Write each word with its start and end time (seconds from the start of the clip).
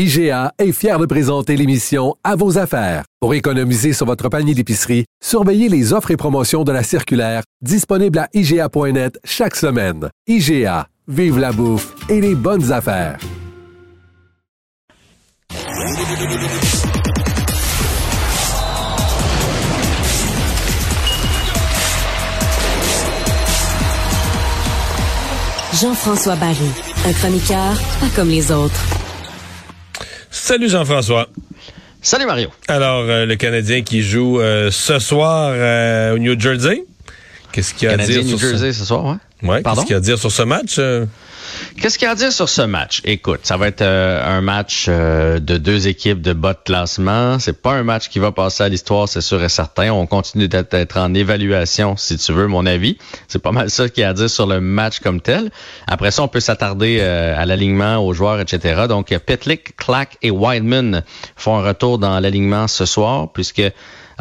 IGA 0.00 0.52
est 0.60 0.70
fier 0.70 0.96
de 1.00 1.06
présenter 1.06 1.56
l'émission 1.56 2.14
À 2.22 2.36
vos 2.36 2.56
affaires. 2.56 3.02
Pour 3.18 3.34
économiser 3.34 3.92
sur 3.92 4.06
votre 4.06 4.28
panier 4.28 4.54
d'épicerie, 4.54 5.06
surveillez 5.20 5.68
les 5.68 5.92
offres 5.92 6.12
et 6.12 6.16
promotions 6.16 6.62
de 6.62 6.70
la 6.70 6.84
circulaire 6.84 7.42
disponible 7.62 8.20
à 8.20 8.28
IGA.net 8.32 9.18
chaque 9.24 9.56
semaine. 9.56 10.08
IGA, 10.28 10.86
vive 11.08 11.40
la 11.40 11.50
bouffe 11.50 11.96
et 12.08 12.20
les 12.20 12.36
bonnes 12.36 12.70
affaires. 12.70 13.18
Jean-François 25.74 26.36
Barry, 26.36 26.70
un 27.04 27.12
chroniqueur 27.14 27.80
pas 27.98 28.08
comme 28.14 28.28
les 28.28 28.52
autres. 28.52 29.07
Salut 30.48 30.70
Jean-François. 30.70 31.28
Salut 32.00 32.24
Mario. 32.24 32.48
Alors, 32.68 33.02
euh, 33.02 33.26
le 33.26 33.36
Canadien 33.36 33.82
qui 33.82 34.00
joue 34.00 34.40
euh, 34.40 34.70
ce 34.70 34.98
soir 34.98 35.50
euh, 35.52 36.14
au 36.14 36.18
New 36.18 36.40
Jersey. 36.40 36.86
Qu'est-ce 37.52 37.74
qu'il 37.74 37.88
y 37.88 37.90
a 37.90 37.94
à 37.94 37.96
dire 37.96 38.22
New 38.24 38.38
sur 38.38 38.48
Jersey 38.48 38.72
ce... 38.72 38.80
ce 38.80 38.84
soir, 38.84 39.04
ouais. 39.42 39.62
Qu'est-ce 39.62 39.80
qu'il 39.82 39.90
y 39.90 39.94
a 39.94 39.98
à 39.98 40.00
dire 40.00 40.18
sur 40.18 40.30
ce 40.30 40.42
match? 40.42 40.76
euh? 40.78 41.06
Qu'est-ce 41.80 41.98
qu'il 41.98 42.04
y 42.04 42.08
a 42.08 42.12
à 42.12 42.14
dire 42.14 42.30
sur 42.30 42.48
ce 42.48 42.60
match? 42.60 43.00
Écoute, 43.04 43.40
ça 43.44 43.56
va 43.56 43.68
être 43.68 43.80
euh, 43.80 44.22
un 44.22 44.42
match 44.42 44.84
euh, 44.88 45.38
de 45.38 45.56
deux 45.56 45.88
équipes 45.88 46.20
de 46.20 46.34
bas 46.34 46.52
de 46.52 46.58
classement. 46.62 47.38
C'est 47.38 47.62
pas 47.62 47.72
un 47.72 47.84
match 47.84 48.10
qui 48.10 48.18
va 48.18 48.32
passer 48.32 48.64
à 48.64 48.68
l'histoire, 48.68 49.08
c'est 49.08 49.22
sûr 49.22 49.42
et 49.42 49.48
certain. 49.48 49.90
On 49.92 50.06
continue 50.06 50.46
d'être 50.48 50.74
être 50.74 50.98
en 50.98 51.14
évaluation, 51.14 51.96
si 51.96 52.18
tu 52.18 52.32
veux, 52.32 52.48
mon 52.48 52.66
avis. 52.66 52.98
C'est 53.28 53.38
pas 53.38 53.52
mal 53.52 53.70
ça 53.70 53.88
qu'il 53.88 54.02
y 54.02 54.04
a 54.04 54.10
à 54.10 54.12
dire 54.12 54.28
sur 54.28 54.46
le 54.46 54.60
match 54.60 55.00
comme 55.00 55.22
tel. 55.22 55.50
Après 55.86 56.10
ça, 56.10 56.22
on 56.22 56.28
peut 56.28 56.40
s'attarder 56.40 57.00
à 57.00 57.46
l'alignement, 57.46 57.96
aux 57.96 58.12
joueurs, 58.12 58.40
etc. 58.40 58.82
Donc, 58.86 59.08
Petlick, 59.24 59.74
Clack 59.76 60.18
et 60.20 60.30
Wildman 60.30 61.02
font 61.36 61.56
un 61.56 61.62
retour 61.62 61.98
dans 61.98 62.20
l'alignement 62.20 62.68
ce 62.68 62.84
soir, 62.84 63.32
puisque 63.32 63.62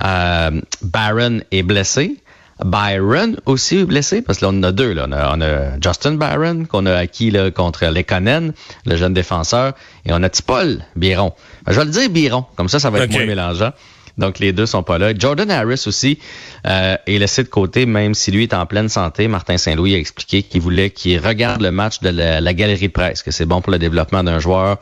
euh, 0.04 0.62
Barron 0.82 1.42
est 1.52 1.64
blessé. 1.64 2.16
Byron 2.64 3.38
aussi 3.46 3.84
blessé, 3.84 4.22
parce 4.22 4.40
que 4.40 4.46
là, 4.46 4.52
on 4.54 4.58
en 4.58 4.64
a 4.64 4.72
deux. 4.72 4.94
Là. 4.94 5.06
On, 5.08 5.12
a, 5.12 5.36
on 5.36 5.42
a 5.42 5.80
Justin 5.82 6.14
Byron, 6.16 6.68
qu'on 6.68 6.86
a 6.86 6.96
acquis 6.96 7.32
là, 7.32 7.52
contre 7.52 7.86
Lekonen, 7.86 8.54
le 8.86 8.96
jeune 8.96 9.14
défenseur, 9.14 9.74
et 10.06 10.12
on 10.12 10.24
a 10.24 10.30
Tipol 10.30 10.80
Biron. 10.96 11.34
Ben, 11.66 11.74
je 11.74 11.80
vais 11.80 11.86
le 11.86 11.92
dire 11.92 12.10
Biron, 12.10 12.46
comme 12.56 12.70
ça, 12.70 12.80
ça 12.80 12.90
va 12.90 13.00
être 13.00 13.12
moins 13.12 13.26
mélangeant. 13.26 13.72
Donc, 14.18 14.40
les 14.40 14.52
deux 14.52 14.66
sont 14.66 14.82
pas 14.82 14.98
là. 14.98 15.14
Jordan 15.16 15.52
Harris 15.52 15.84
aussi 15.86 16.18
euh, 16.66 16.98
est 17.06 17.20
laissé 17.20 17.44
de 17.44 17.50
côté, 17.50 17.86
même 17.86 18.16
si 18.16 18.32
lui 18.32 18.44
est 18.44 18.54
en 18.56 18.66
pleine 18.66 18.90
santé. 18.90 19.28
Martin 19.28 19.60
Saint-Louis 19.60 19.94
a 19.94 20.00
expliqué 20.00 20.42
qu'il 20.42 20.62
voulait 20.62 20.90
qu'il 20.90 21.20
regarde 21.20 21.62
le 21.62 21.70
match 21.70 22.00
de 22.00 22.10
la, 22.10 22.42
la 22.42 22.54
galerie 22.56 22.88
de 22.88 22.92
presse, 22.92 23.22
que 23.22 23.30
c'est 23.30 23.46
bon 23.46 23.62
pour 23.62 23.72
le 23.72 23.78
développement 23.78 24.24
d'un 24.24 24.40
joueur 24.40 24.78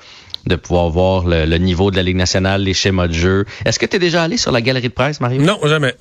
de 0.46 0.56
pouvoir 0.56 0.90
voir 0.90 1.26
le, 1.26 1.46
le 1.46 1.58
niveau 1.58 1.92
de 1.92 1.98
la 1.98 2.04
Ligue 2.04 2.16
nationale, 2.16 2.62
les 2.62 2.74
schémas 2.74 3.08
de 3.08 3.14
jeu. 3.14 3.46
Est-ce 3.66 3.78
que 3.78 3.86
tu 3.86 3.98
es 3.98 4.00
déjà 4.00 4.24
allé 4.24 4.38
sur 4.38 4.54
la 4.54 4.62
galerie 4.62 4.88
de 4.88 4.94
presse, 4.94 5.20
Mario? 5.20 5.42
Non, 5.42 5.60
jamais. 5.66 5.96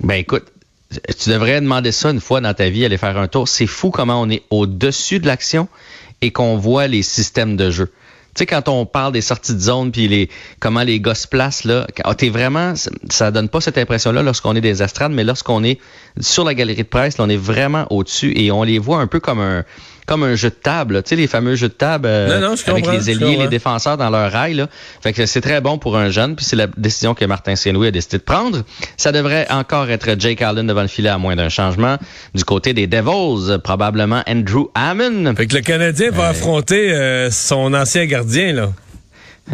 Ben 0.00 0.14
écoute, 0.14 0.44
tu 1.20 1.30
devrais 1.30 1.60
demander 1.60 1.92
ça 1.92 2.10
une 2.10 2.20
fois 2.20 2.40
dans 2.40 2.54
ta 2.54 2.68
vie, 2.68 2.84
aller 2.84 2.98
faire 2.98 3.16
un 3.18 3.28
tour. 3.28 3.48
C'est 3.48 3.66
fou 3.66 3.90
comment 3.90 4.20
on 4.20 4.28
est 4.30 4.42
au-dessus 4.50 5.18
de 5.20 5.26
l'action 5.26 5.68
et 6.22 6.30
qu'on 6.30 6.56
voit 6.56 6.86
les 6.86 7.02
systèmes 7.02 7.56
de 7.56 7.70
jeu. 7.70 7.86
Tu 8.34 8.40
sais, 8.40 8.46
quand 8.46 8.68
on 8.68 8.84
parle 8.84 9.12
des 9.12 9.20
sorties 9.20 9.54
de 9.54 9.60
zone 9.60 9.92
puis 9.92 10.08
les 10.08 10.28
comment 10.58 10.82
les 10.82 10.98
gars 10.98 11.14
se 11.14 11.28
placent, 11.28 11.62
là, 11.62 11.86
quand- 11.96 12.14
t'es 12.14 12.30
vraiment, 12.30 12.74
ça- 13.08 13.30
donne 13.30 13.48
pas 13.48 13.60
cette 13.60 13.78
impression-là 13.78 14.22
lorsqu'on 14.24 14.56
est 14.56 14.60
des 14.60 14.82
estrades, 14.82 15.12
mais 15.12 15.22
lorsqu'on 15.22 15.62
est 15.62 15.78
sur 16.18 16.44
la 16.44 16.54
galerie 16.54 16.82
de 16.82 16.82
presse, 16.82 17.16
là, 17.18 17.24
on 17.24 17.28
est 17.28 17.36
vraiment 17.36 17.86
au-dessus 17.90 18.32
et 18.36 18.50
on 18.50 18.64
les 18.64 18.80
voit 18.80 18.98
un 18.98 19.06
peu 19.06 19.20
comme 19.20 19.38
un 19.38 19.64
comme 20.06 20.22
un 20.22 20.34
jeu 20.34 20.50
de 20.50 20.54
table, 20.54 21.02
tu 21.02 21.10
sais, 21.10 21.16
les 21.16 21.26
fameux 21.26 21.54
jeux 21.54 21.68
de 21.68 21.74
table 21.74 22.06
euh, 22.06 22.40
Non, 22.40 22.48
non, 22.48 22.56
je 22.56 22.70
avec 22.70 22.86
les 22.86 23.10
ailiers, 23.10 23.36
les 23.36 23.48
défenseurs 23.48 23.96
dans 23.96 24.10
leur 24.10 24.30
rail. 24.30 24.54
Là. 24.54 24.68
Fait 25.00 25.12
que 25.12 25.24
c'est 25.26 25.40
très 25.40 25.60
bon 25.60 25.78
pour 25.78 25.96
un 25.96 26.10
jeune, 26.10 26.36
puis 26.36 26.44
c'est 26.44 26.56
la 26.56 26.66
décision 26.66 27.14
que 27.14 27.24
Martin 27.24 27.56
Saint-Louis 27.56 27.88
a 27.88 27.90
décidé 27.90 28.18
de 28.18 28.22
prendre. 28.22 28.62
Ça 28.96 29.12
devrait 29.12 29.46
encore 29.50 29.90
être 29.90 30.18
Jake 30.18 30.42
Allen 30.42 30.66
devant 30.66 30.82
le 30.82 30.88
filet 30.88 31.08
à 31.08 31.18
moins 31.18 31.36
d'un 31.36 31.48
changement. 31.48 31.96
Du 32.34 32.44
côté 32.44 32.74
des 32.74 32.86
Devils, 32.86 33.58
probablement 33.62 34.22
Andrew 34.28 34.68
Hammond. 34.74 35.34
Fait 35.36 35.46
que 35.46 35.54
le 35.54 35.62
Canadien 35.62 36.10
va 36.10 36.28
affronter 36.28 36.92
euh, 36.92 37.30
son 37.30 37.72
ancien 37.74 38.04
gardien, 38.06 38.52
là. 38.52 38.72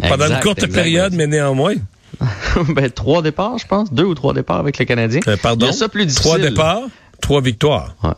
Pendant 0.07 0.27
une 0.27 0.39
courte 0.39 0.63
exact. 0.63 0.73
période, 0.73 1.13
mais 1.13 1.27
néanmoins. 1.27 1.75
ben, 2.75 2.89
trois 2.89 3.21
départs, 3.21 3.57
je 3.57 3.67
pense. 3.67 3.91
Deux 3.91 4.03
ou 4.03 4.15
trois 4.15 4.33
départs 4.33 4.59
avec 4.59 4.77
le 4.77 4.85
Canadien. 4.85 5.21
Euh, 5.27 5.37
pardon? 5.41 5.65
Il 5.65 5.69
y 5.69 5.71
a 5.71 5.73
ça 5.73 5.89
plus 5.89 6.05
difficile. 6.05 6.23
Trois 6.23 6.39
départs, 6.39 6.83
trois 7.21 7.41
victoires. 7.41 7.95
Ouais. 8.03 8.11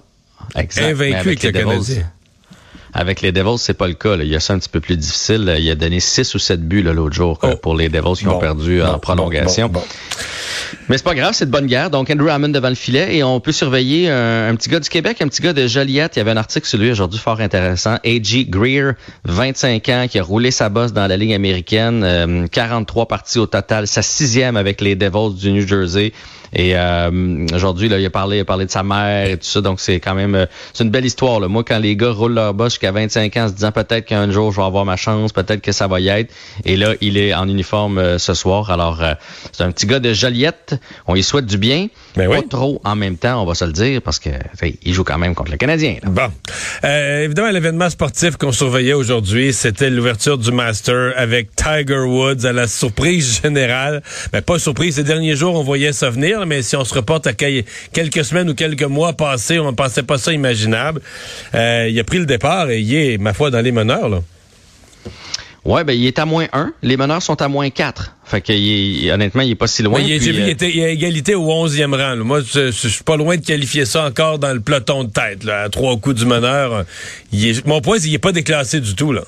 Exact. 0.56 0.86
Invaincu 0.86 1.16
avec, 1.16 1.44
les 1.44 1.52
le 1.52 1.60
Canadien. 1.60 2.04
Avec 2.96 3.22
les 3.22 3.32
Devils, 3.32 3.58
c'est 3.58 3.74
pas 3.74 3.88
le 3.88 3.94
cas. 3.96 4.16
là. 4.16 4.24
Il 4.24 4.30
y 4.30 4.36
a 4.36 4.40
ça 4.40 4.54
un 4.54 4.60
petit 4.60 4.70
peu 4.70 4.80
plus 4.80 4.98
difficile. 4.98 5.56
Il 5.60 5.70
a 5.70 5.76
donné 5.76 6.00
six 6.00 6.34
ou 6.36 6.40
sept 6.40 6.62
buts 6.62 6.84
là, 6.84 6.94
l'autre 6.94 7.16
jour 7.16 7.40
euh, 7.44 7.52
Oh. 7.54 7.58
pour 7.58 7.76
les 7.76 7.90
Devils 7.90 8.18
qui 8.20 8.26
Bon, 8.26 8.34
ont 8.36 8.40
perdu 8.40 8.80
bon, 8.80 8.86
en 8.88 9.00
prolongation. 9.00 9.68
bon. 9.70 9.82
Mais 10.90 10.98
c'est 10.98 11.04
pas 11.04 11.16
grave, 11.16 11.34
c'est 11.34 11.46
de 11.46 11.52
bonne 11.52 11.66
guerre. 11.68 11.90
Donc, 11.90 12.10
Andrew 12.10 12.30
Hammond 12.30 12.50
devant 12.50 12.70
le 12.70 12.76
filet 12.76 13.16
et 13.16 13.24
on 13.24 13.40
peut 13.40 13.52
surveiller 13.52 14.10
un, 14.10 14.50
un 14.50 14.56
petit 14.56 14.70
gars 14.70 14.80
du 14.80 14.90
Québec, 14.90 15.18
un 15.22 15.28
petit 15.28 15.42
gars 15.42 15.54
de 15.54 15.66
Joliette. 15.68 16.16
Il 16.16 16.20
y 16.20 16.22
avait 16.22 16.32
un 16.32 16.38
article 16.38 16.68
sur 16.68 16.78
lui 16.80 16.92
aujourd'hui 16.92 17.20
fort 17.20 17.40
intéressant. 17.42 17.96
A.G. 18.04 18.46
Greer, 18.46 18.94
25 19.26 19.90
ans, 19.90 20.06
qui 20.10 20.20
a 20.20 20.24
roulé 20.24 20.52
sa 20.52 20.70
bosse 20.70 20.94
dans 20.94 21.08
la 21.08 21.18
Ligue 21.18 21.34
américaine. 21.34 22.04
euh, 22.04 22.48
43 22.48 23.08
parties 23.08 23.40
au 23.40 23.46
total. 23.48 23.88
Sa 23.88 24.02
sixième 24.02 24.58
avec 24.58 24.82
les 24.82 24.96
Devils 24.96 25.34
du 25.36 25.52
New 25.52 25.68
Jersey. 25.68 26.12
Et 26.54 26.76
euh, 26.76 27.46
aujourd'hui, 27.54 27.90
là, 27.90 28.00
il 28.00 28.06
a 28.06 28.10
parlé, 28.10 28.38
il 28.38 28.42
a 28.42 28.46
parlé 28.46 28.66
de 28.66 28.72
sa 28.72 28.84
mère 28.84 29.30
et 29.30 29.38
tout 29.38 29.46
ça. 29.46 29.62
Donc, 29.62 29.80
c'est 29.80 30.00
quand 30.00 30.16
même, 30.16 30.36
euh, 30.36 30.46
c'est 30.74 30.84
une 30.84 30.90
belle 30.90 31.06
histoire. 31.06 31.40
Là. 31.40 31.48
Moi, 31.48 31.64
quand 31.64 31.80
les 31.80 31.96
gars 31.96 32.12
roulent 32.12 32.34
leur 32.34 32.54
bosse 32.54 32.74
jusqu'à 32.74 32.92
25 32.92 33.38
ans, 33.38 33.44
en 33.44 33.48
se 33.48 33.54
disant 33.54 33.72
peut-être 33.72 34.06
qu'un 34.06 34.32
jour 34.32 34.52
je 34.52 34.58
vais 34.58 34.66
avoir 34.66 34.86
ma 34.86 34.96
chance, 34.96 35.32
peut-être 35.32 35.62
que 35.62 35.72
ça 35.72 35.88
va 35.88 36.00
y 36.00 36.10
être. 36.10 36.34
Et 36.66 36.78
là, 36.78 36.94
il 37.02 37.18
est 37.18 37.34
en 37.34 37.48
uniforme 37.48 37.98
euh, 37.98 38.18
ce 38.18 38.34
soir. 38.34 38.72
Alors, 38.72 39.02
euh, 39.02 39.14
c'est 39.52 39.64
un 39.64 39.72
petit 39.72 39.86
gars 39.86 40.00
de 40.00 40.14
Joliette. 40.14 40.80
On 41.08 41.14
lui 41.14 41.24
souhaite 41.24 41.46
du 41.46 41.58
bien. 41.58 41.88
Ben 42.16 42.30
pas 42.30 42.40
oui. 42.40 42.48
trop 42.48 42.82
en 42.84 42.96
même 42.96 43.18
temps, 43.18 43.42
on 43.42 43.46
va 43.46 43.56
se 43.56 43.66
le 43.66 43.72
dire, 43.72 44.02
parce 44.02 44.20
que 44.20 44.30
il 44.84 44.94
joue 44.94 45.04
quand 45.04 45.18
même 45.18 45.36
contre 45.36 45.52
le 45.52 45.58
Canadien. 45.58 45.98
là. 46.02 46.10
Bon. 46.10 46.32
Euh, 46.84 47.24
évidemment, 47.24 47.52
l'événement 47.52 47.90
sportif 47.90 48.38
qu'on 48.38 48.52
surveillait 48.52 48.94
aujourd'hui, 48.94 49.54
c'était 49.54 49.90
l'ouverture 49.90 50.38
du 50.38 50.52
Master 50.52 51.14
avec 51.18 51.56
Tiger 51.56 52.00
Woods 52.00 52.46
à 52.46 52.54
la 52.54 52.68
surprise 52.68 53.42
générale. 53.42 54.04
Mais 54.32 54.42
pas 54.42 54.60
surprise, 54.60 54.96
ces 54.96 55.04
derniers 55.04 55.36
jours, 55.36 55.56
on 55.56 55.64
voyait 55.64 55.94
ça 55.94 56.10
venir, 56.10 56.43
mais 56.46 56.62
si 56.62 56.76
on 56.76 56.84
se 56.86 56.94
reporte 56.94 57.28
à 57.28 57.34
quel- 57.34 57.64
quelques 57.92 58.24
semaines 58.26 58.50
ou 58.50 58.54
quelques 58.56 58.84
mois 58.84 59.14
passés, 59.14 59.60
on 59.60 59.72
ne 59.72 59.76
pensait 59.76 60.04
pas 60.04 60.18
ça 60.18 60.32
imaginable. 60.34 61.02
Euh, 61.56 61.88
il 61.90 62.00
a 62.00 62.04
pris 62.04 62.20
le 62.20 62.26
départ 62.26 62.70
et 62.70 62.80
il 62.80 62.94
est, 62.96 63.18
ma 63.18 63.34
foi, 63.34 63.52
dans 63.52 63.62
les 63.62 63.72
meneurs. 63.72 64.10
Là. 64.10 64.22
Ouais, 65.66 65.86
ben 65.86 65.94
il 65.94 66.06
est 66.06 66.20
à 66.20 66.26
moins 66.26 66.48
1. 66.52 66.74
Les 66.82 66.98
meneurs 66.98 67.22
sont 67.22 67.42
à 67.42 67.48
moins 67.48 67.70
4. 67.70 68.16
Fait 68.26 68.42
que 68.42 68.52
il 68.52 69.08
est- 69.08 69.12
honnêtement, 69.14 69.44
il 69.44 69.52
est 69.52 69.56
pas 69.56 69.68
si 69.68 69.82
loin. 69.82 70.00
Ouais, 70.00 70.06
il 70.06 70.12
est- 70.12 70.18
puis, 70.18 70.26
J'ai 70.26 70.32
vu, 70.34 70.42
euh, 70.42 70.46
il 70.48 70.50
était 70.50 70.70
il 70.70 70.80
est 70.80 70.86
à 70.86 70.90
égalité 70.90 71.36
au 71.36 71.50
11e 71.50 71.94
rang. 71.94 72.16
là. 72.16 72.24
Moi, 72.24 72.42
je, 72.42 72.70
suis 72.72 73.04
pas 73.06 73.16
loin 73.16 73.38
de 73.38 73.46
qualifier 73.46 73.86
ça 73.86 74.04
encore 74.06 74.40
dans 74.40 74.52
le 74.54 74.60
peloton 74.60 75.06
de 75.06 75.10
tête. 75.12 75.46
Là, 75.46 75.62
à 75.62 75.70
trois 75.70 75.96
coups 75.96 76.16
du 76.18 76.26
meneur. 76.26 76.84
Il 77.32 77.48
est- 77.48 77.66
mon 77.66 77.80
point, 77.80 77.96
c'est 77.96 78.04
qu'il 78.04 78.12
n'est 78.12 78.18
pas 78.18 78.34
déclassé 78.34 78.82
du 78.82 78.94
tout. 78.94 79.14
là. 79.14 79.22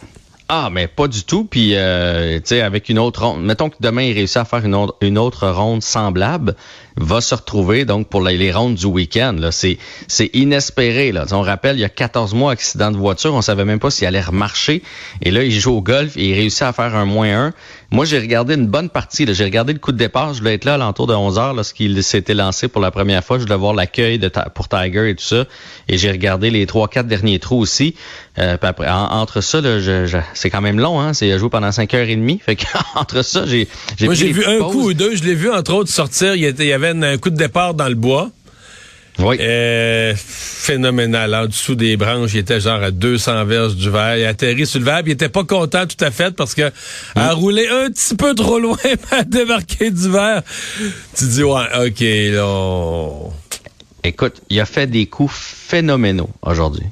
Ah, 0.50 0.70
mais 0.72 0.88
pas 0.88 1.08
du 1.08 1.24
tout. 1.24 1.46
Puis, 1.46 1.72
euh, 1.74 2.36
tu 2.36 2.42
sais, 2.50 2.62
avec 2.62 2.90
une 2.90 3.00
autre 3.00 3.24
ronde. 3.26 3.42
Mettons 3.44 3.70
que 3.70 3.78
demain, 3.80 4.04
il 4.04 4.14
réussit 4.14 4.38
à 4.38 4.46
faire 4.46 4.64
une 4.66 4.76
une 5.02 5.18
autre 5.18 5.48
ronde 5.48 5.82
semblable, 5.82 6.56
va 6.98 7.20
se 7.22 7.36
retrouver 7.36 7.84
donc 7.86 8.08
pour 8.10 8.22
les, 8.22 8.38
les 8.38 8.52
rondes 8.52 8.76
du 8.76 8.86
week-end. 8.86 9.36
Là, 9.38 9.52
c'est, 9.52 9.78
c'est 10.08 10.30
inespéré. 10.34 11.12
Là. 11.12 11.26
On 11.32 11.42
rappelle, 11.42 11.76
il 11.78 11.82
y 11.82 11.86
a 11.86 11.90
14 11.90 12.34
mois, 12.34 12.52
accident 12.54 12.92
de 12.92 12.98
voiture, 12.98 13.34
on 13.34 13.42
savait 13.42 13.66
même 13.66 13.80
pas 13.80 13.90
s'il 13.92 14.08
allait 14.08 14.22
remarcher. 14.22 14.82
Et 15.22 15.32
là, 15.32 15.44
il 15.44 15.52
joue 15.52 15.74
au 15.74 15.82
golf 15.82 16.16
et 16.16 16.30
il 16.30 16.34
réussit 16.34 16.62
à 16.62 16.72
faire 16.74 16.96
un 16.96 17.06
moins 17.06 17.48
1. 17.48 17.54
Moi, 17.92 18.06
j'ai 18.06 18.20
regardé 18.20 18.56
une 18.56 18.68
bonne 18.68 18.90
partie. 18.90 19.26
là. 19.26 19.34
J'ai 19.34 19.44
regardé 19.44 19.74
le 19.74 19.80
coup 19.80 19.92
de 19.92 19.98
départ. 19.98 20.34
Je 20.34 20.40
voulais 20.40 20.56
être 20.56 20.66
là 20.66 20.74
à 20.76 20.78
l'entour 20.78 21.08
de 21.08 21.14
11 21.14 21.38
heures 21.38 21.54
lorsqu'il 21.54 22.02
s'était 22.04 22.34
lancé 22.34 22.68
pour 22.68 22.82
la 22.82 22.92
première 22.92 23.24
fois. 23.24 23.38
Je 23.38 23.44
voulais 23.44 23.56
voir 23.58 23.74
l'accueil 23.74 24.20
pour 24.54 24.68
Tiger 24.68 25.10
et 25.10 25.16
tout 25.16 25.24
ça. 25.24 25.46
Et 25.88 25.98
j'ai 25.98 26.12
regardé 26.12 26.50
les 26.50 26.66
trois, 26.66 26.88
quatre 26.88 27.08
derniers 27.08 27.40
trous 27.40 27.60
aussi. 27.60 27.96
Euh, 28.40 28.58
puis 28.58 28.68
après, 28.68 28.90
en- 28.90 29.12
entre 29.12 29.42
ça, 29.42 29.62
là, 29.62 29.80
je- 29.80 30.06
je- 30.08 30.18
c'est 30.34 30.50
quand 30.50 30.62
même 30.62 30.80
long. 30.80 31.00
Hein? 31.00 31.14
C'est 31.14 31.32
à 31.32 31.38
jouer 31.38 31.50
pendant 31.50 31.72
5 31.72 31.94
heures 31.94 32.10
et 32.10 32.16
demie. 32.16 32.40
Fait 32.46 32.56
que 32.56 32.66
entre 32.96 33.24
ça, 33.24 33.46
j'ai, 33.46 33.68
j'ai 33.98 34.06
Moi, 34.06 34.16
j'ai 34.16 34.32
vu 34.32 34.44
un 34.46 34.60
pauses. 34.60 34.72
coup 34.72 34.82
ou 34.90 34.94
deux. 34.94 35.16
Je 35.16 35.24
l'ai 35.24 35.36
vu, 35.36 35.52
entre 35.52 35.74
autres, 35.74 35.90
sortir. 35.92 36.36
Il 36.36 36.42
y 36.42 36.72
avait 36.74 36.85
un 36.90 37.18
coup 37.18 37.30
de 37.30 37.38
départ 37.38 37.74
dans 37.74 37.88
le 37.88 37.96
bois. 37.96 38.30
Oui. 39.20 39.38
Euh, 39.40 40.14
phénoménal. 40.18 41.34
En 41.34 41.46
dessous 41.46 41.76
des 41.76 41.96
branches, 41.96 42.34
il 42.34 42.40
était 42.40 42.60
genre 42.60 42.84
à 42.84 42.92
200 42.92 43.46
verges 43.46 43.76
du 43.76 43.90
verre. 43.90 44.18
Il 44.18 44.26
a 44.26 44.30
atterri 44.30 44.66
sur 44.66 44.80
le 44.80 44.86
verre. 44.86 45.02
Il 45.06 45.12
était 45.12 45.30
pas 45.30 45.44
content 45.44 45.86
tout 45.86 46.04
à 46.04 46.12
fait 46.12 46.36
parce 46.36 46.54
que 46.54 46.72
a 47.16 47.34
mm. 47.34 47.38
roulé 47.38 47.68
un 47.68 47.90
petit 47.90 48.16
peu 48.16 48.36
trop 48.36 48.60
loin 48.60 48.78
a 49.12 49.24
débarqué 49.24 49.92
du 49.92 50.10
verre. 50.10 50.44
Tu 51.16 51.26
dis, 51.26 51.44
ouais, 51.44 51.88
OK, 51.88 52.00
là. 52.02 53.30
Écoute, 54.04 54.42
il 54.50 54.60
a 54.60 54.66
fait 54.66 54.88
des 54.88 55.08
coups 55.08 55.34
phénoménaux 55.34 56.30
aujourd'hui. 56.42 56.86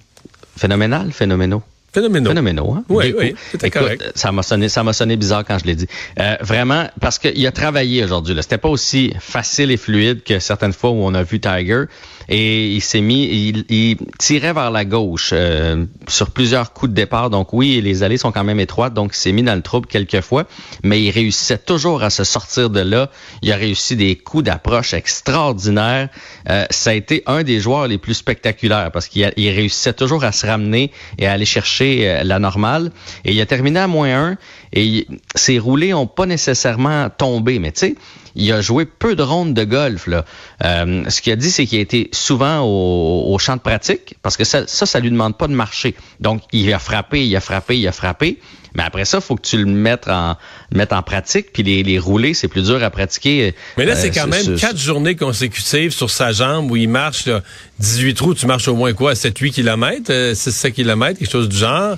Phénoménal, 0.57 1.11
phénoménaux? 1.11 1.61
Phénoménaux. 1.93 2.31
Phénoménaux, 2.31 2.73
hein? 2.73 2.83
Oui, 2.89 3.13
oui, 3.17 3.35
c'était 3.51 3.69
correct. 3.69 4.11
Ça 4.15 4.31
m'a 4.31 4.41
sonné, 4.41 4.67
ça 4.67 4.83
m'a 4.83 4.93
sonné 4.93 5.15
bizarre 5.15 5.43
quand 5.45 5.59
je 5.59 5.65
l'ai 5.65 5.75
dit. 5.75 5.87
Euh, 6.19 6.35
vraiment, 6.41 6.87
parce 6.99 7.19
qu'il 7.19 7.45
a 7.45 7.51
travaillé 7.51 8.03
aujourd'hui. 8.03 8.35
C'était 8.41 8.57
pas 8.57 8.69
aussi 8.69 9.13
facile 9.19 9.69
et 9.69 9.77
fluide 9.77 10.23
que 10.23 10.39
certaines 10.39 10.73
fois 10.73 10.89
où 10.89 11.03
on 11.03 11.13
a 11.13 11.21
vu 11.21 11.39
Tiger 11.39 11.83
et 12.29 12.67
il 12.67 12.81
s'est 12.81 13.01
mis, 13.01 13.25
il, 13.69 13.97
tirait 14.17 14.53
vers 14.53 14.71
la 14.71 14.85
gauche 14.85 15.31
euh, 15.33 15.85
sur 16.07 16.31
plusieurs 16.31 16.73
coups 16.73 16.89
de 16.89 16.95
départ. 16.95 17.29
Donc 17.29 17.53
oui, 17.53 17.79
les 17.81 18.01
allées 18.01 18.17
sont 18.17 18.31
quand 18.31 18.43
même 18.43 18.59
étroites, 18.59 18.93
donc 18.93 19.11
il 19.13 19.17
s'est 19.17 19.31
mis 19.31 19.43
dans 19.43 19.55
le 19.55 19.61
trouble 19.61 19.87
quelques 19.87 20.21
fois, 20.21 20.45
mais 20.83 21.01
il 21.01 21.11
réussissait 21.11 21.57
toujours 21.57 22.01
à 22.01 22.09
se 22.09 22.23
sortir 22.23 22.69
de 22.69 22.79
là. 22.79 23.11
Il 23.41 23.51
a 23.51 23.55
réussi 23.55 23.95
des 23.95 24.15
coups 24.15 24.45
d'approche 24.45 24.93
extraordinaires. 24.93 26.09
Euh, 26.49 26.65
ça 26.69 26.91
a 26.91 26.93
été 26.93 27.23
un 27.25 27.43
des 27.43 27.59
joueurs 27.59 27.87
les 27.87 27.97
plus 27.97 28.13
spectaculaires 28.13 28.91
parce 28.91 29.07
qu'il 29.07 29.25
réussissait 29.37 29.93
toujours 29.93 30.23
à 30.23 30.31
se 30.31 30.47
ramener 30.47 30.91
et 31.19 31.27
à 31.27 31.33
aller 31.33 31.45
chercher 31.45 31.82
euh, 31.83 32.23
la 32.23 32.39
normale. 32.39 32.91
Et 33.25 33.33
il 33.33 33.41
a 33.41 33.45
terminé 33.45 33.79
à 33.79 33.87
moins 33.87 34.29
un 34.31 34.37
et 34.73 35.07
ses 35.35 35.59
roulés 35.59 35.93
ont 35.93 36.07
pas 36.07 36.25
nécessairement 36.25 37.09
tombé, 37.09 37.59
mais 37.59 37.71
tu 37.71 37.79
sais 37.79 37.95
il 38.35 38.51
a 38.51 38.61
joué 38.61 38.85
peu 38.85 39.15
de 39.15 39.23
rondes 39.23 39.53
de 39.53 39.63
golf. 39.63 40.07
Là. 40.07 40.25
Euh, 40.63 41.03
ce 41.09 41.21
qu'il 41.21 41.33
a 41.33 41.35
dit, 41.35 41.51
c'est 41.51 41.65
qu'il 41.65 41.79
a 41.79 41.81
été 41.81 42.09
souvent 42.11 42.61
au, 42.61 43.37
champ 43.39 43.55
de 43.55 43.61
pratique, 43.61 44.15
parce 44.21 44.37
que 44.37 44.43
ça, 44.43 44.67
ça, 44.67 44.85
ça 44.85 44.99
lui 44.99 45.11
demande 45.11 45.37
pas 45.37 45.47
de 45.47 45.53
marcher. 45.53 45.95
Donc, 46.19 46.41
il 46.51 46.71
a 46.73 46.79
frappé, 46.79 47.25
il 47.25 47.35
a 47.35 47.41
frappé, 47.41 47.77
il 47.77 47.87
a 47.87 47.91
frappé. 47.91 48.39
Mais 48.75 48.83
après 48.83 49.05
ça, 49.05 49.19
il 49.19 49.23
faut 49.23 49.35
que 49.35 49.47
tu 49.47 49.57
le 49.57 49.65
mettes 49.65 50.07
en, 50.07 50.35
mettes 50.73 50.93
en 50.93 51.01
pratique. 51.01 51.53
Puis 51.53 51.63
les, 51.63 51.83
les 51.83 51.99
rouler, 51.99 52.33
c'est 52.33 52.47
plus 52.47 52.63
dur 52.63 52.83
à 52.83 52.89
pratiquer. 52.89 53.53
Mais 53.77 53.85
là, 53.85 53.95
c'est 53.95 54.09
euh, 54.09 54.21
quand 54.21 54.27
même 54.27 54.57
quatre 54.57 54.77
journées 54.77 55.15
consécutives 55.15 55.91
sur 55.91 56.09
sa 56.09 56.31
jambe 56.31 56.71
où 56.71 56.75
il 56.75 56.89
marche 56.89 57.25
là, 57.27 57.41
18 57.79 58.13
trous. 58.15 58.33
Tu 58.33 58.47
marches 58.47 58.67
au 58.67 58.75
moins 58.75 58.93
quoi? 58.93 59.13
7-8 59.13 59.51
km? 59.51 60.11
6-7 60.11 60.71
km? 60.71 61.19
Quelque 61.19 61.31
chose 61.31 61.49
du 61.49 61.57
genre? 61.57 61.97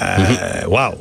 Euh, 0.00 0.16
mm-hmm. 0.18 0.66
Wow! 0.66 0.98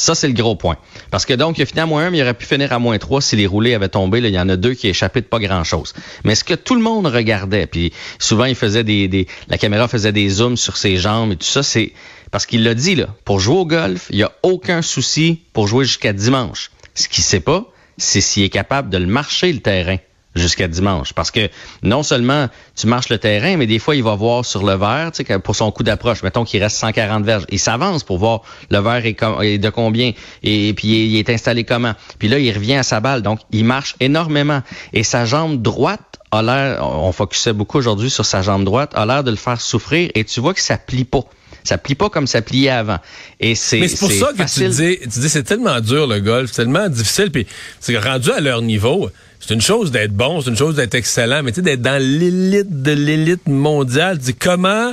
Ça, 0.00 0.14
c'est 0.14 0.28
le 0.28 0.32
gros 0.32 0.56
point. 0.56 0.78
Parce 1.10 1.26
que 1.26 1.34
donc, 1.34 1.58
il 1.58 1.62
a 1.62 1.66
fini 1.66 1.80
à 1.80 1.84
moins 1.84 2.06
1, 2.06 2.10
mais 2.10 2.18
il 2.18 2.22
aurait 2.22 2.32
pu 2.32 2.46
finir 2.46 2.72
à 2.72 2.78
moins 2.78 2.96
3 2.96 3.20
si 3.20 3.36
les 3.36 3.46
roulés 3.46 3.74
avaient 3.74 3.90
tombé. 3.90 4.22
Là, 4.22 4.28
il 4.28 4.34
y 4.34 4.40
en 4.40 4.48
a 4.48 4.56
deux 4.56 4.72
qui 4.72 4.88
échappaient 4.88 5.20
de 5.20 5.26
pas 5.26 5.38
grand-chose. 5.38 5.92
Mais 6.24 6.34
ce 6.34 6.42
que 6.42 6.54
tout 6.54 6.74
le 6.74 6.80
monde 6.80 7.06
regardait, 7.06 7.66
puis 7.66 7.92
souvent, 8.18 8.46
il 8.46 8.54
faisait 8.54 8.82
des, 8.82 9.08
des, 9.08 9.26
la 9.48 9.58
caméra 9.58 9.88
faisait 9.88 10.12
des 10.12 10.26
zooms 10.30 10.56
sur 10.56 10.78
ses 10.78 10.96
jambes 10.96 11.32
et 11.32 11.36
tout 11.36 11.46
ça, 11.46 11.62
c'est 11.62 11.92
parce 12.30 12.46
qu'il 12.46 12.62
l'a 12.62 12.74
dit, 12.74 12.94
là, 12.94 13.08
pour 13.24 13.40
jouer 13.40 13.56
au 13.56 13.66
golf, 13.66 14.06
il 14.10 14.16
n'y 14.16 14.22
a 14.22 14.32
aucun 14.42 14.82
souci 14.82 15.42
pour 15.52 15.66
jouer 15.66 15.84
jusqu'à 15.84 16.12
dimanche. 16.12 16.70
Ce 16.94 17.08
qu'il 17.08 17.24
sait 17.24 17.40
pas, 17.40 17.64
c'est 17.96 18.20
s'il 18.20 18.44
est 18.44 18.50
capable 18.50 18.90
de 18.90 18.98
le 18.98 19.06
marcher, 19.06 19.52
le 19.52 19.60
terrain 19.60 19.96
jusqu'à 20.34 20.68
dimanche. 20.68 21.12
Parce 21.12 21.30
que 21.30 21.48
non 21.82 22.02
seulement 22.02 22.48
tu 22.76 22.86
marches 22.86 23.08
le 23.08 23.18
terrain, 23.18 23.56
mais 23.56 23.66
des 23.66 23.78
fois, 23.78 23.96
il 23.96 24.02
va 24.02 24.14
voir 24.14 24.44
sur 24.44 24.64
le 24.64 24.74
verre, 24.74 25.10
tu 25.12 25.24
sais, 25.24 25.38
pour 25.38 25.56
son 25.56 25.70
coup 25.72 25.82
d'approche, 25.82 26.22
mettons 26.22 26.44
qu'il 26.44 26.62
reste 26.62 26.76
140 26.76 27.24
verges. 27.24 27.46
Il 27.50 27.58
s'avance 27.58 28.04
pour 28.04 28.18
voir 28.18 28.42
le 28.70 28.78
verre 28.78 29.04
est, 29.06 29.58
de 29.58 29.70
combien 29.70 30.12
et, 30.42 30.72
puis 30.74 30.88
il 30.88 31.16
est 31.18 31.30
installé 31.30 31.64
comment. 31.64 31.94
Puis 32.18 32.28
là, 32.28 32.38
il 32.38 32.52
revient 32.52 32.76
à 32.76 32.82
sa 32.82 33.00
balle. 33.00 33.22
Donc, 33.22 33.40
il 33.50 33.64
marche 33.64 33.96
énormément. 34.00 34.62
Et 34.92 35.02
sa 35.02 35.24
jambe 35.24 35.60
droite 35.60 36.18
a 36.30 36.42
l'air, 36.42 36.86
on 36.86 37.10
focusait 37.12 37.52
beaucoup 37.52 37.78
aujourd'hui 37.78 38.10
sur 38.10 38.24
sa 38.24 38.40
jambe 38.40 38.64
droite, 38.64 38.92
a 38.94 39.04
l'air 39.04 39.24
de 39.24 39.30
le 39.30 39.36
faire 39.36 39.60
souffrir 39.60 40.10
et 40.14 40.24
tu 40.24 40.40
vois 40.40 40.54
que 40.54 40.60
ça 40.60 40.78
plie 40.78 41.04
pas. 41.04 41.24
Ça 41.64 41.78
plie 41.78 41.94
pas 41.94 42.10
comme 42.10 42.26
ça 42.26 42.42
pliait 42.42 42.70
avant. 42.70 42.98
Et 43.38 43.54
c'est 43.54 43.80
Mais 43.80 43.88
c'est 43.88 43.98
pour 43.98 44.12
ça 44.12 44.32
que 44.36 44.52
tu 44.52 44.68
dis, 44.68 44.98
tu 45.02 45.20
dis 45.20 45.28
c'est 45.28 45.42
tellement 45.42 45.80
dur 45.80 46.06
le 46.06 46.20
golf, 46.20 46.50
c'est 46.50 46.62
tellement 46.62 46.88
difficile 46.88 47.30
puis 47.30 47.46
c'est 47.80 47.98
rendu 47.98 48.30
à 48.30 48.40
leur 48.40 48.62
niveau 48.62 49.10
c'est 49.40 49.54
une 49.54 49.60
chose 49.60 49.90
d'être 49.90 50.12
bon, 50.12 50.42
c'est 50.42 50.50
une 50.50 50.56
chose 50.56 50.76
d'être 50.76 50.94
excellent, 50.94 51.42
mais 51.42 51.50
tu 51.50 51.56
sais, 51.56 51.62
d'être 51.62 51.80
dans 51.82 52.00
l'élite 52.00 52.82
de 52.82 52.92
l'élite 52.92 53.48
mondiale, 53.48 54.18
dis 54.18 54.34
comment 54.34 54.92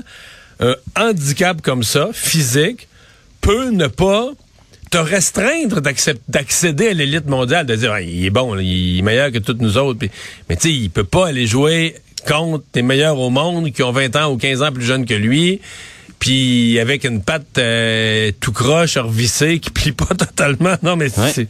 un 0.59 0.75
handicap 0.95 1.61
comme 1.61 1.83
ça, 1.83 2.09
physique, 2.13 2.87
peut 3.41 3.69
ne 3.69 3.87
pas 3.87 4.29
te 4.89 4.97
restreindre 4.97 5.81
d'accéder 5.81 6.87
à 6.87 6.93
l'élite 6.93 7.27
mondiale, 7.27 7.65
de 7.65 7.75
dire, 7.75 7.91
ah, 7.91 8.01
il 8.01 8.25
est 8.25 8.29
bon, 8.29 8.57
il 8.57 8.99
est 8.99 9.01
meilleur 9.01 9.31
que 9.31 9.37
toutes 9.37 9.61
nous 9.61 9.77
autres. 9.77 9.99
mais 10.49 10.55
tu 10.55 10.69
sais, 10.69 10.73
il 10.73 10.89
peut 10.89 11.03
pas 11.03 11.27
aller 11.27 11.45
jouer 11.45 11.95
contre 12.25 12.63
les 12.73 12.81
meilleurs 12.81 13.19
au 13.19 13.29
monde 13.29 13.71
qui 13.71 13.83
ont 13.83 13.91
20 13.91 14.15
ans 14.15 14.31
ou 14.31 14.37
15 14.37 14.63
ans 14.63 14.71
plus 14.71 14.85
jeunes 14.85 15.05
que 15.05 15.13
lui 15.13 15.59
puis 16.19 16.79
avec 16.79 17.03
une 17.03 17.21
patte 17.21 17.57
euh, 17.57 18.31
tout 18.39 18.51
croche, 18.51 18.97
revissée, 18.97 19.59
qui 19.59 19.69
plie 19.69 19.91
pas 19.91 20.05
totalement. 20.17 20.75
Non, 20.83 20.95
mais 20.95 21.09
c'est... 21.09 21.47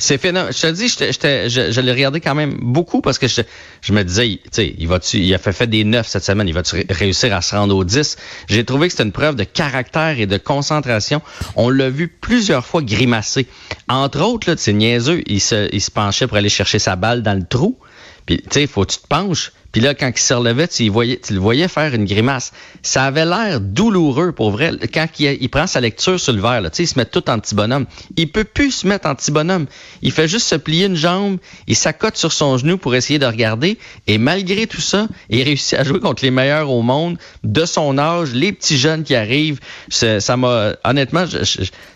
C'est 0.00 0.16
phénoménal. 0.16 0.54
Je 0.54 0.60
te 0.62 0.66
dis, 0.72 0.88
je, 0.88 1.48
je, 1.50 1.72
je 1.72 1.80
l'ai 1.82 1.92
regardé 1.92 2.22
quand 2.22 2.34
même 2.34 2.56
beaucoup 2.62 3.02
parce 3.02 3.18
que 3.18 3.28
je, 3.28 3.42
je 3.82 3.92
me 3.92 4.02
disais, 4.02 4.40
tu 4.44 4.48
sais, 4.50 4.74
il 4.78 4.88
va 4.88 4.98
il 5.12 5.34
a 5.34 5.38
fait, 5.38 5.52
fait 5.52 5.66
des 5.66 5.84
neuf 5.84 6.08
cette 6.08 6.24
semaine, 6.24 6.48
il 6.48 6.54
va 6.54 6.62
réussir 6.88 7.36
à 7.36 7.42
se 7.42 7.54
rendre 7.54 7.76
aux 7.76 7.84
10. 7.84 8.16
J'ai 8.48 8.64
trouvé 8.64 8.88
que 8.88 8.92
c'était 8.92 9.04
une 9.04 9.12
preuve 9.12 9.36
de 9.36 9.44
caractère 9.44 10.18
et 10.18 10.24
de 10.24 10.38
concentration. 10.38 11.20
On 11.54 11.68
l'a 11.68 11.90
vu 11.90 12.08
plusieurs 12.08 12.64
fois 12.64 12.80
grimacer. 12.80 13.46
Entre 13.90 14.22
autres, 14.22 14.48
là, 14.50 14.72
niaiseux, 14.72 15.22
il 15.26 15.40
se, 15.40 15.68
il 15.70 15.82
se 15.82 15.90
penchait 15.90 16.26
pour 16.26 16.38
aller 16.38 16.48
chercher 16.48 16.78
sa 16.78 16.96
balle 16.96 17.22
dans 17.22 17.38
le 17.38 17.44
trou. 17.44 17.78
Puis, 18.24 18.38
tu 18.38 18.48
sais, 18.52 18.66
faut 18.66 18.86
que 18.86 18.92
tu 18.92 18.98
te 19.00 19.06
penches. 19.06 19.52
Puis 19.72 19.80
là, 19.80 19.94
quand 19.94 20.10
il 20.14 20.20
se 20.20 20.34
relevait, 20.34 20.66
tu, 20.66 20.90
tu 20.90 21.34
le 21.34 21.38
voyais 21.38 21.68
faire 21.68 21.94
une 21.94 22.04
grimace. 22.04 22.52
Ça 22.82 23.04
avait 23.04 23.24
l'air 23.24 23.60
douloureux, 23.60 24.32
pour 24.32 24.50
vrai. 24.50 24.72
Quand 24.92 25.06
il, 25.18 25.48
prend 25.48 25.66
sa 25.66 25.80
lecture 25.80 26.18
sur 26.18 26.32
le 26.32 26.40
verre, 26.40 26.60
là, 26.60 26.70
il 26.76 26.88
se 26.88 26.98
met 26.98 27.04
tout 27.04 27.28
en 27.30 27.38
petit 27.38 27.54
bonhomme. 27.54 27.86
Il 28.16 28.30
peut 28.30 28.44
plus 28.44 28.72
se 28.72 28.86
mettre 28.86 29.08
en 29.08 29.14
petit 29.14 29.30
bonhomme. 29.30 29.66
Il 30.02 30.10
fait 30.10 30.26
juste 30.26 30.48
se 30.48 30.56
plier 30.56 30.86
une 30.86 30.96
jambe, 30.96 31.38
il 31.66 31.76
s'accote 31.76 32.16
sur 32.16 32.32
son 32.32 32.58
genou 32.58 32.78
pour 32.78 32.94
essayer 32.94 33.18
de 33.18 33.26
regarder. 33.26 33.78
Et 34.06 34.18
malgré 34.18 34.66
tout 34.66 34.80
ça, 34.80 35.06
il 35.28 35.42
réussit 35.42 35.78
à 35.78 35.84
jouer 35.84 36.00
contre 36.00 36.24
les 36.24 36.30
meilleurs 36.30 36.70
au 36.70 36.82
monde, 36.82 37.18
de 37.44 37.64
son 37.64 37.98
âge, 37.98 38.32
les 38.32 38.52
petits 38.52 38.78
jeunes 38.78 39.04
qui 39.04 39.14
arrivent. 39.14 39.60
Ça 39.88 40.36
m'a, 40.36 40.72
honnêtement, 40.84 41.24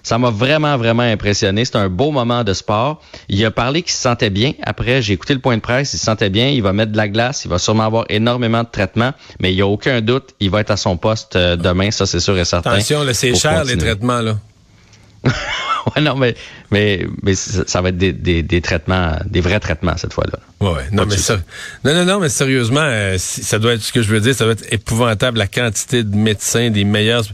ça 0.02 0.18
m'a 0.18 0.30
vraiment, 0.30 0.76
vraiment 0.76 1.02
impressionné. 1.02 1.64
C'est 1.64 1.76
un 1.76 1.88
beau 1.88 2.12
moment 2.12 2.44
de 2.44 2.52
sport. 2.52 3.02
Il 3.28 3.44
a 3.44 3.50
parlé 3.50 3.82
qu'il 3.82 3.92
se 3.92 4.02
sentait 4.02 4.30
bien. 4.30 4.52
Après, 4.62 5.02
j'ai 5.02 5.14
écouté 5.14 5.34
le 5.34 5.40
point 5.40 5.56
de 5.56 5.62
presse, 5.62 5.92
il 5.94 5.98
se 5.98 6.04
sentait 6.04 6.30
bien. 6.30 6.48
Il 6.48 6.62
va 6.62 6.72
mettre 6.72 6.92
de 6.92 6.96
la 6.96 7.08
glace, 7.08 7.44
il 7.44 7.48
va 7.48 7.58
sûrement 7.64 7.84
avoir 7.84 8.04
énormément 8.08 8.62
de 8.62 8.68
traitements, 8.70 9.12
mais 9.40 9.52
il 9.52 9.56
n'y 9.56 9.62
a 9.62 9.66
aucun 9.66 10.00
doute, 10.00 10.34
il 10.40 10.50
va 10.50 10.60
être 10.60 10.70
à 10.70 10.76
son 10.76 10.96
poste 10.96 11.36
euh, 11.36 11.56
demain, 11.56 11.90
ça 11.90 12.06
c'est 12.06 12.20
sûr 12.20 12.38
et 12.38 12.44
certain. 12.44 12.72
Attention, 12.72 13.04
c'est 13.12 13.34
cher 13.34 13.64
les 13.64 13.76
traitements 13.76 14.20
là. 14.20 14.36
ouais, 15.96 16.02
non, 16.02 16.16
mais, 16.16 16.34
mais, 16.70 17.06
mais 17.22 17.34
ça 17.34 17.80
va 17.80 17.88
être 17.88 17.96
des, 17.96 18.12
des, 18.12 18.60
traitements, 18.60 19.16
des 19.24 19.40
vrais 19.40 19.60
traitements 19.60 19.96
cette 19.96 20.12
fois-là. 20.12 20.38
Ouais, 20.60 20.82
non, 20.92 21.06
mais 21.06 21.16
ça, 21.16 21.38
non, 21.84 21.94
non, 21.94 22.04
non, 22.04 22.20
mais 22.20 22.28
sérieusement, 22.28 22.84
euh, 22.84 23.16
ça 23.18 23.58
doit 23.58 23.74
être 23.74 23.82
ce 23.82 23.92
que 23.92 24.02
je 24.02 24.08
veux 24.08 24.20
dire, 24.20 24.34
ça 24.34 24.44
doit 24.44 24.52
être 24.52 24.70
épouvantable 24.72 25.38
la 25.38 25.46
quantité 25.46 26.02
de 26.02 26.14
médecins, 26.14 26.70
des 26.70 26.84
meilleurs 26.84 27.24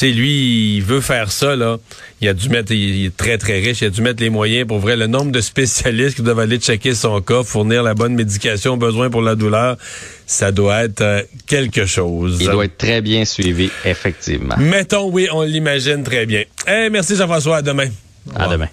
sais, 0.00 0.10
lui, 0.10 0.76
il 0.76 0.82
veut 0.82 1.00
faire 1.00 1.30
ça, 1.30 1.56
là. 1.56 1.78
Il 2.20 2.28
a 2.28 2.34
dû 2.34 2.48
mettre, 2.48 2.72
il 2.72 3.06
est 3.06 3.16
très, 3.16 3.38
très 3.38 3.60
riche, 3.60 3.80
il 3.82 3.86
a 3.86 3.90
dû 3.90 4.02
mettre 4.02 4.22
les 4.22 4.30
moyens 4.30 4.66
pour 4.66 4.78
vrai. 4.78 4.96
Le 4.96 5.06
nombre 5.06 5.32
de 5.32 5.40
spécialistes 5.40 6.16
qui 6.16 6.22
doivent 6.22 6.40
aller 6.40 6.58
checker 6.58 6.94
son 6.94 7.20
cas, 7.20 7.42
fournir 7.42 7.82
la 7.82 7.94
bonne 7.94 8.14
médication 8.14 8.74
au 8.74 8.76
besoin 8.76 9.10
pour 9.10 9.22
la 9.22 9.34
douleur, 9.34 9.76
ça 10.26 10.52
doit 10.52 10.84
être 10.84 11.00
euh, 11.02 11.22
quelque 11.46 11.86
chose. 11.86 12.38
Il 12.40 12.48
doit 12.48 12.64
être 12.64 12.78
très 12.78 13.00
bien 13.00 13.24
suivi, 13.24 13.70
effectivement. 13.84 14.56
Mettons, 14.58 15.10
oui, 15.10 15.28
on 15.32 15.42
l'imagine 15.42 16.02
très 16.02 16.26
bien. 16.26 16.44
Eh, 16.66 16.88
merci 16.90 17.16
Jean-François, 17.16 17.58
à 17.58 17.62
demain. 17.62 17.88
À 18.34 18.48
demain. 18.48 18.68